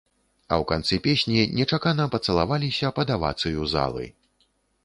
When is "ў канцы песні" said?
0.61-1.43